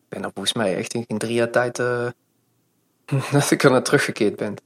[0.09, 2.07] ben er volgens mij echt in, drie jaar tijd uh,
[3.33, 4.57] dat ik er naar teruggekeerd ben.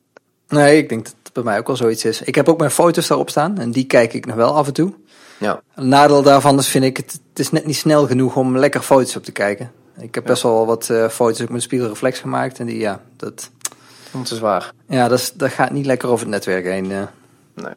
[0.49, 2.23] Nee, ik denk dat bij mij ook wel zoiets is.
[2.23, 4.73] Ik heb ook mijn foto's daarop staan en die kijk ik nog wel af en
[4.73, 4.93] toe.
[5.39, 5.61] Ja.
[5.75, 8.81] Een nadeel daarvan is, vind ik, het, het is net niet snel genoeg om lekker
[8.81, 9.73] foto's op te kijken.
[9.99, 13.51] Ik heb best wel wat uh, foto's ook met spiegelreflex gemaakt en die, ja, dat...
[14.13, 14.73] Dat is waar.
[14.89, 16.91] Ja, dat, is, dat gaat niet lekker over het netwerk heen.
[16.91, 17.03] Uh.
[17.55, 17.75] Nee.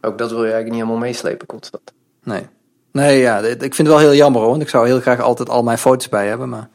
[0.00, 1.92] Ook dat wil je eigenlijk niet helemaal meeslepen constant.
[2.22, 2.46] Nee.
[2.92, 4.50] Nee, ja, ik vind het wel heel jammer hoor.
[4.50, 6.48] Want ik zou heel graag altijd al mijn foto's bij hebben.
[6.48, 6.68] Maar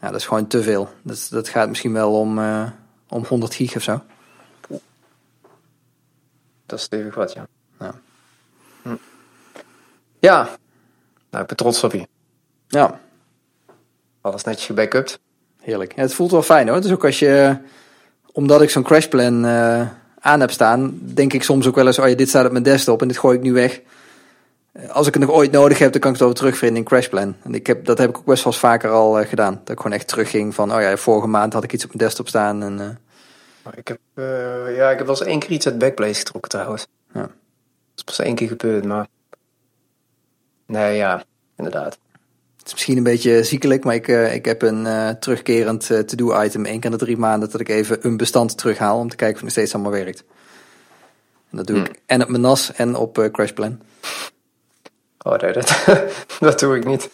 [0.00, 0.88] ja, dat is gewoon te veel.
[1.02, 2.62] Dat, dat gaat misschien wel om, eh,
[3.08, 4.00] om 100 gig of zo.
[6.70, 7.46] Dat is stevig wat, ja.
[7.80, 7.94] Ja.
[8.82, 8.94] Hm.
[10.18, 10.48] Ja,
[11.30, 12.06] nou, ik ben trots op je.
[12.68, 13.00] Ja,
[14.20, 15.18] Alles netjes gebackupt.
[15.60, 15.94] heerlijk.
[15.96, 16.80] Ja, het voelt wel fijn hoor.
[16.80, 17.56] Dus ook als je,
[18.32, 19.86] omdat ik zo'n crashplan eh
[20.22, 22.64] aan heb staan, denk ik soms ook wel eens, oh ja, dit staat op mijn
[22.64, 23.80] desktop en dit gooi ik nu weg.
[24.72, 26.84] Eh, Als ik het nog ooit nodig heb, dan kan ik het wel terugvinden in
[26.84, 27.36] crashplan.
[27.42, 29.60] En ik heb, dat heb ik ook best wel eens vaker al eh, gedaan.
[29.64, 32.04] Dat ik gewoon echt terugging van, oh ja, vorige maand had ik iets op mijn
[32.04, 32.62] desktop staan.
[32.62, 32.86] En, eh,
[33.62, 36.50] Maar ik heb, eh, ja, ik heb wel eens één keer iets uit Backblaze getrokken
[36.50, 36.86] trouwens.
[37.12, 37.20] Ja.
[37.20, 37.30] Dat
[37.96, 39.06] is pas één keer gebeurd, maar...
[40.66, 41.24] Nee, ja,
[41.56, 41.98] inderdaad.
[42.56, 46.64] Het is misschien een beetje ziekelijk, maar ik, eh, ik heb een eh, terugkerend to-do-item.
[46.64, 49.28] één keer in de drie maanden dat ik even een bestand terughaal om te kijken
[49.28, 50.24] of het nog steeds allemaal werkt.
[51.50, 51.84] En dat doe Hmm.
[51.84, 53.80] ik en op mijn NAS en op Crashplan.
[55.22, 55.84] Oh nee, dat,
[56.40, 57.10] dat doe ik niet.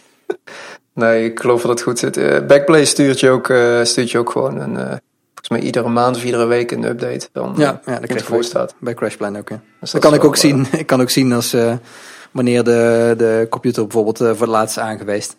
[0.92, 2.46] Nee, ik geloof dat het goed zit.
[2.46, 3.46] Backblaze stuurt je ook,
[3.87, 5.00] stuurt je ook gewoon een,
[5.46, 7.28] volgens mij iedere maand of iedere week een update.
[7.32, 8.74] Dan, Ja, eh, ja dat krijg ik staat.
[8.78, 9.48] bij Crashplan ook.
[9.48, 9.61] Ja.
[9.80, 10.66] Dus Dat dat kan ik ook eh, zien.
[10.80, 11.76] Ik kan ook zien als eh,
[12.30, 15.37] wanneer de, de computer bijvoorbeeld voor het laatst is aangeweest.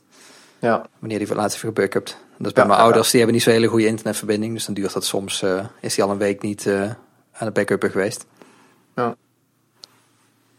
[0.60, 2.18] Ja, Wanneer die voor het laatst heeft gebackupt.
[2.38, 4.54] Dat is bij Ja, mijn ja, ouders, die hebben niet zo'n hele goede internetverbinding.
[4.54, 5.44] Dus dan duurt dat soms,
[5.82, 8.26] is die al een week niet aan het backuppen geweest.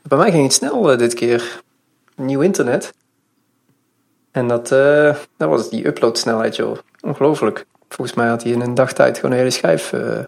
[0.03, 1.61] bij mij ging het snel dit keer.
[2.15, 2.93] Nieuw internet.
[4.31, 4.69] En dat,
[5.37, 6.79] dat was die uploadsnelheid, joh.
[7.01, 7.67] Ongelooflijk.
[7.89, 9.93] Volgens mij had hij in een dagtijd gewoon een hele schijf.
[9.93, 10.19] eh.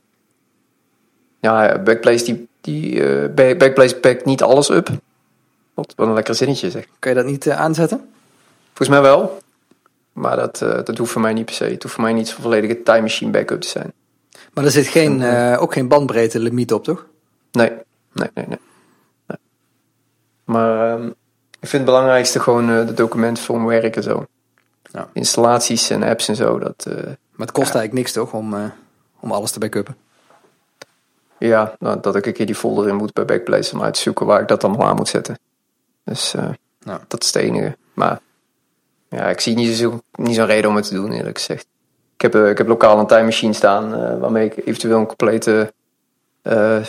[1.40, 4.88] Ja, Backblaze, die, die, eh, Ba- Backblaze pakt niet alles up.
[5.74, 6.86] Wat, een lekker zinnetje zeg.
[6.98, 8.08] Kan je dat niet eh, aanzetten?
[8.66, 9.38] Volgens mij wel.
[10.12, 11.64] Maar dat, eh, dat hoeft voor mij niet per se.
[11.64, 13.92] Het hoeft voor mij niet zo'n volledige time machine backup te zijn.
[14.54, 17.06] Maar er zit geen, eh, ook geen bandbreedte limiet op, toch?
[17.52, 17.70] Nee,
[18.12, 18.58] nee, nee, nee.
[19.26, 19.38] Nee.
[20.44, 21.06] Maar ehm,
[21.60, 24.26] ik vind het belangrijkste gewoon eh, de documenten voor mijn werk en zo.
[24.92, 25.08] Ja.
[25.12, 26.58] Installaties en apps en zo.
[26.58, 27.78] Dat, eh, Maar het kost Ja.
[27.78, 28.32] eigenlijk niks, toch?
[28.32, 28.64] Om, eh,
[29.20, 29.96] om alles te backuppen.
[31.38, 34.00] ja, nou, dat ik een keer die folder in moet bij Backblaze om uit te
[34.00, 35.38] zoeken waar ik dat allemaal aan moet zetten.
[36.04, 36.48] Dus eh,
[37.08, 37.76] dat is het enige.
[37.94, 38.20] Maar
[39.08, 41.66] ja, ik zie niet zo'n niet zo'n reden om het te doen, eerlijk gezegd.
[42.14, 45.72] Ik heb, eh, ik heb lokaal een time machine staan waarmee ik eventueel een complete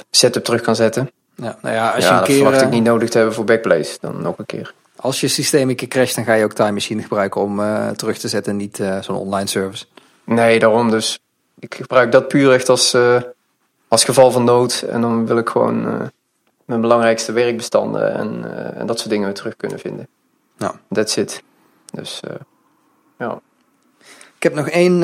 [0.10, 1.12] setup terug kan zetten.
[1.36, 3.36] Ja, nou ja, als ja, je een dat keer, verwacht ik niet nodig te hebben
[3.36, 3.98] voor Backblaze.
[4.02, 4.74] Dan nog een keer.
[4.96, 7.62] als je systeem een keer crasht, dan ga je ook Time Machine gebruiken om
[7.96, 9.86] terug te zetten, niet zo'n online service.
[10.24, 11.20] Nee, daarom dus.
[11.62, 13.22] Ik gebruik dat puur echt als, eh,
[13.88, 14.82] als geval van nood.
[14.82, 16.08] En dan wil ik gewoon eh,
[16.66, 20.08] mijn belangrijkste werkbestanden en, eh, en dat soort dingen weer terug kunnen vinden.
[20.58, 20.80] Ja.
[20.92, 21.44] That's it.
[21.94, 22.22] Dus
[23.18, 23.42] ja.
[24.36, 25.00] Ik heb nog één,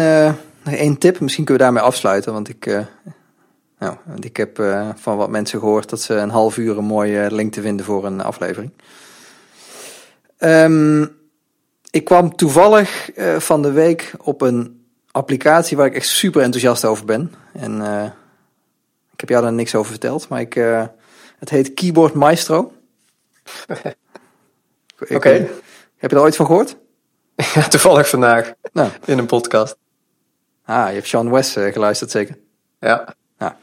[0.64, 2.66] nog één tip, misschien kunnen we daarmee afsluiten, want ik,
[3.80, 4.64] nou, want ik heb
[4.96, 8.06] van wat mensen gehoord dat ze een half uur een mooie link te vinden voor
[8.06, 8.72] een aflevering.
[10.38, 11.06] Ehm,
[11.92, 14.77] ik kwam toevallig van de week op een
[15.18, 17.34] applicatie waar ik echt super enthousiast over ben.
[17.54, 18.04] En eh,
[19.14, 20.84] ik heb jou daar niks over verteld, maar ik, eh,
[21.40, 22.72] het heet Keyboard Maestro.
[25.16, 25.48] Oké.
[25.98, 26.76] Heb je er ooit van gehoord?
[27.54, 29.78] Ja, Toevallig vandaag Nou, in een podcast.
[30.66, 32.38] ah, je hebt Sean West eh, geluisterd zeker.
[32.80, 33.16] Ja.
[33.40, 33.58] Ja.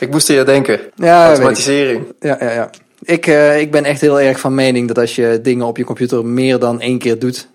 [0.00, 0.80] Ik moest hier denken.
[0.94, 1.26] Ja.
[1.28, 2.14] Automatisering.
[2.20, 2.70] Ja, ja, ja.
[3.02, 5.84] Ik, eh, ik ben echt heel erg van mening dat als je dingen op je
[5.84, 7.48] computer meer dan één keer doet,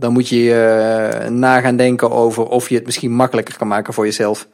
[0.00, 3.94] dan moet je eh na gaan denken over of je het misschien makkelijker kan maken
[3.94, 4.48] voor jezelf.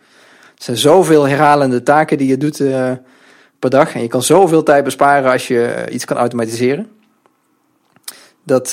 [0.56, 2.92] Er zijn zoveel herhalende taken die je doet eh,
[3.59, 6.88] per dag en je kan zoveel tijd besparen als je eh, iets kan automatiseren.
[8.42, 8.70] Dat,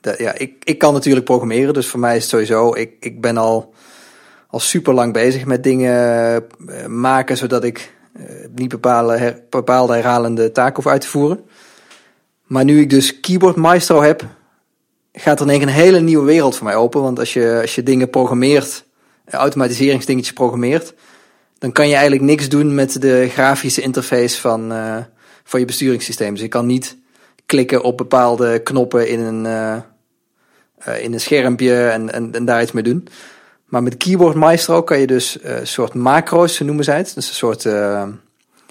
[0.00, 3.20] dat ja, ik, ik kan natuurlijk programmeren, dus voor mij is het sowieso, ik, ik
[3.20, 3.74] ben al,
[4.46, 6.44] al super lang bezig met dingen
[6.86, 7.94] maken zodat ik
[8.54, 11.40] niet bepaalde, her- bepaalde herhalende taken hoef uit te voeren.
[12.46, 14.24] Maar nu ik dus Keyboard Maestro heb,
[15.12, 17.02] gaat er in één keer een hele nieuwe wereld voor mij open.
[17.02, 18.84] Want als je, als je dingen programmeert,
[19.24, 20.94] eh, automatiseringsdingetjes programmeert,
[21.58, 24.96] dan kan je eigenlijk niks doen met de grafische interface van, eh,
[25.44, 26.32] van je besturingssysteem.
[26.32, 26.96] Dus je kan niet
[27.46, 32.82] klikken op bepaalde knoppen in een, eh, in een schermpje en, en, daar iets mee
[32.82, 33.08] doen.
[33.64, 37.14] Maar met Keyboard Maestro kan je dus een soort macro's, zo noemen zij het.
[37.14, 37.66] Dus een soort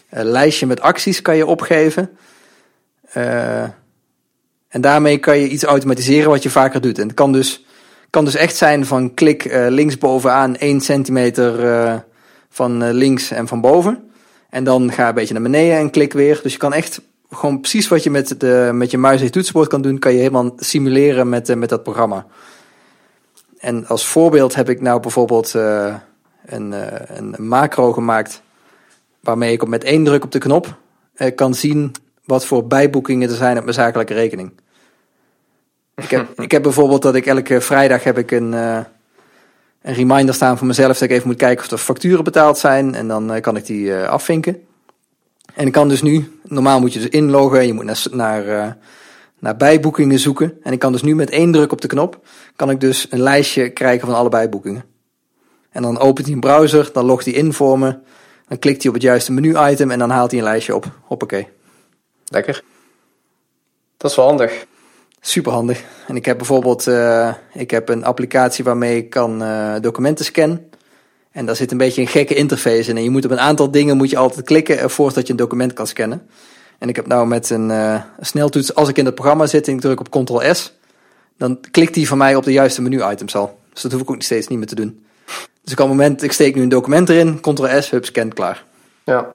[0.10, 2.18] lijstje met acties kan je opgeven.
[4.72, 7.00] En daarmee kan je iets automatiseren wat je vaker doet.
[7.00, 7.66] En het kan dus,
[8.10, 11.96] kan dus echt zijn van klik eh, linksbovenaan 1 centimeter eh,
[12.50, 14.12] van eh, links en van boven.
[14.50, 16.40] En dan ga een beetje naar beneden en klik weer.
[16.44, 19.68] Dus je kan echt gewoon precies wat je met, de, met je muis en toetsenbord
[19.68, 22.26] kan doen, kan je helemaal simuleren met, met dat programma.
[23.60, 25.54] En als voorbeeld heb ik nou bijvoorbeeld
[26.46, 26.74] een,
[27.18, 28.42] een macro gemaakt
[29.20, 30.76] waarmee ik met één druk op de knop
[31.36, 31.92] kan zien
[32.32, 34.52] wat voor bijboekingen er zijn op mijn zakelijke rekening.
[35.96, 38.80] Ik heb, ik heb bijvoorbeeld dat ik elke vrijdag heb ik een, eh,
[39.82, 42.96] een reminder staan voor mezelf dat ik even moet kijken of er facturen betaald zijn.
[42.96, 44.64] En dan eh, kan ik die eh, afvinken.
[45.54, 48.78] En ik kan dus nu, normaal moet je dus inloggen, je moet naar, naar,
[49.40, 50.58] naar bijboekingen zoeken.
[50.64, 52.20] En ik kan dus nu met één druk op de knop,
[52.56, 54.84] kan ik dus een lijstje krijgen van alle bijboekingen.
[55.72, 57.98] En dan opent hij een browser, dan logt hij in voor me.
[58.48, 60.86] Dan klikt hij op het juiste menu-item en dan haalt hij een lijstje op.
[61.02, 61.48] Hoppakee.
[62.32, 62.64] Lekker.
[63.98, 64.66] Dat is wel handig.
[65.22, 65.84] Super handig.
[66.08, 70.70] En ik heb bijvoorbeeld eh, ik heb een applicatie waarmee ik kan eh, documenten scannen.
[71.32, 72.98] En daar zit een beetje een gekke interface in.
[72.98, 75.40] En je moet op een aantal dingen moet je altijd klikken eh, voordat je een
[75.40, 76.28] document kan scannen.
[76.78, 79.82] En ik heb nou met een, sneltoets, als ik in het programma zit en ik
[79.82, 80.74] druk op Ctrl S,
[81.38, 83.60] dan klikt hij van mij op de juiste menu-items al.
[83.74, 85.06] Dus dat hoef ik ook steeds niet meer te doen.
[85.62, 88.06] Dus ik kan op het moment, ik steek nu een document erin, Ctrl S, hup,
[88.06, 88.66] scan, klaar.
[89.04, 89.34] Ja.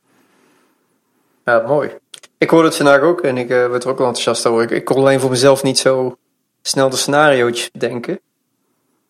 [1.44, 1.90] Ja, mooi.
[2.38, 4.62] Ik hoorde het vandaag ook en ik eh, werd er ook wel enthousiast over.
[4.62, 6.16] Ik, ik kon alleen voor mezelf niet zo
[6.62, 8.20] snel de scenario's bedenken.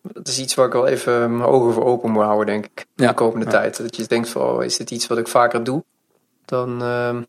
[0.01, 2.85] Dat is iets waar ik wel even mijn ogen voor open moet houden, denk ik.
[2.95, 3.07] Ja.
[3.07, 3.51] De komende Ja.
[3.51, 3.77] tijd.
[3.77, 5.83] Dat je denkt van, oh, is dit iets wat ik vaker doe?
[6.45, 7.21] Dan, ehm,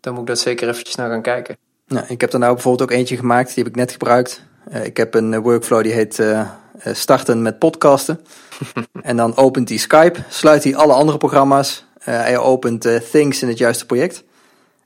[0.00, 1.56] dan moet ik dat zeker eventjes naar gaan kijken.
[1.86, 4.42] Nou, ik heb er nou bijvoorbeeld ook eentje gemaakt, die heb ik net gebruikt.
[4.70, 6.22] Eh, ik heb een eh, workflow die heet
[6.92, 8.20] starten met podcasten.
[9.02, 11.84] en dan opent hij Skype, sluit hij alle andere programma's.
[12.00, 14.24] Hij opent Things in het juiste project.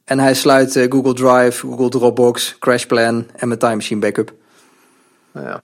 [0.08, 4.32] En hij sluit eh, Google Drive, Google Dropbox, CrashPlan en mijn Time Machine Backup.
[5.32, 5.62] Nou ja.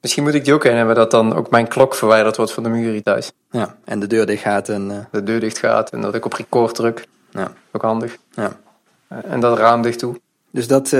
[0.00, 2.62] Misschien moet ik die ook in hebben dat dan ook mijn klok verwijderd wordt van
[2.62, 3.32] de muur hier thuis.
[3.50, 6.24] Ja, en de deur dicht gaat en eh, De deur dicht gaat en dat ik
[6.24, 7.06] op record druk.
[7.30, 8.16] ja, Ook handig.
[8.30, 8.58] ja.
[9.08, 10.20] Eh, En dat raam dicht toe.
[10.50, 10.90] Dus dat,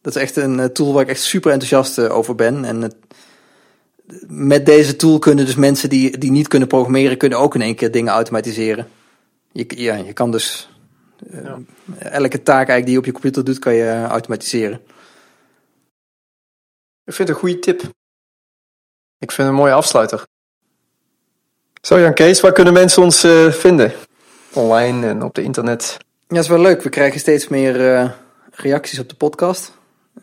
[0.00, 2.64] dat is echt een tool waar ik echt super enthousiast over ben.
[2.64, 2.94] En het,
[4.28, 7.74] met deze tool kunnen dus mensen die, die niet kunnen programmeren, kunnen ook in één
[7.74, 8.88] keer dingen automatiseren.
[9.52, 10.71] Je, ja, je kan dus
[11.30, 11.58] Ja.
[11.98, 14.80] elke taak eigenlijk die je op je computer doet, kan je eh, automatiseren.
[17.04, 17.80] Ik vind het een goede tip.
[19.18, 20.26] Ik vind het een mooie afsluiter.
[21.80, 23.92] Zo Jan Kees, waar kunnen mensen ons eh, vinden?
[24.52, 25.96] Online en op de internet.
[25.98, 26.82] Ja, dat is wel leuk.
[26.82, 28.10] We krijgen steeds meer eh,
[28.50, 29.72] reacties op de podcast.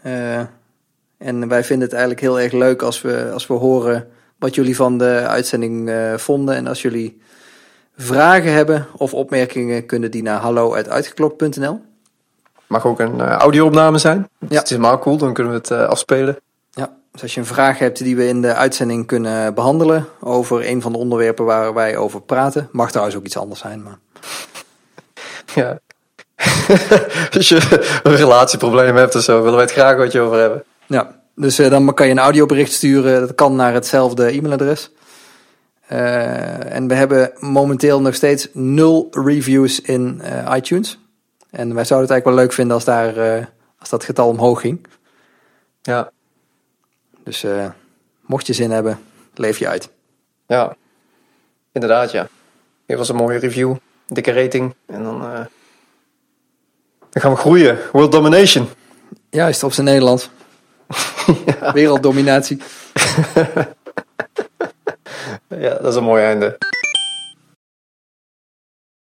[0.02, 0.40] Eh,
[1.18, 4.08] en wij vinden het eigenlijk heel erg leuk als we, als we horen
[4.38, 6.56] wat jullie van de uitzending eh, vonden.
[6.56, 7.22] En als jullie
[8.02, 11.82] vragen hebben of opmerkingen, kunnen die naar hallo.uitgeklopt.nl.
[12.68, 14.30] Mag ook een eh, audio-opname zijn.
[14.40, 14.48] Ja.
[14.56, 16.38] Het is helemaal cool, dan kunnen we het eh, afspelen.
[16.72, 20.70] Ja, dus als je een vraag hebt die we in de uitzending kunnen behandelen over
[20.70, 23.84] een van de onderwerpen waar wij over praten, mag trouwens ook iets anders zijn.
[23.84, 23.98] Maar...
[25.56, 25.80] Ja.
[27.36, 30.64] Als je een relatieprobleem hebt of zo, willen wij het graag wat je over hebben.
[30.86, 33.20] Ja, dus eh, dan kan je een audiobericht sturen.
[33.20, 34.92] Dat kan naar hetzelfde e-mailadres.
[35.90, 41.00] Eh, en we hebben momenteel nog steeds nul reviews in eh, iTunes.
[41.50, 43.46] En wij zouden het eigenlijk wel leuk vinden als, daar, eh,
[43.80, 44.88] als dat getal omhoog ging.
[45.82, 46.12] Ja.
[47.24, 47.46] Dus
[48.22, 49.00] mocht je zin hebben,
[49.34, 49.90] leef je uit.
[50.48, 50.76] Ja.
[51.72, 52.28] Inderdaad, ja.
[52.86, 53.76] Dit was een mooie review.
[54.08, 54.76] Dikke rating.
[54.86, 55.20] En dan,
[57.10, 57.78] dan gaan we groeien.
[57.92, 58.68] World domination.
[59.30, 60.30] Juist, op zijn Nederlands.
[61.74, 62.62] Werelddominatie.
[65.48, 66.58] Ja, dat is een mooi einde.